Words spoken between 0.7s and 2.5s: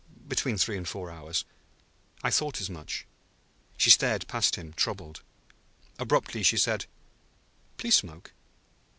and four hours." "I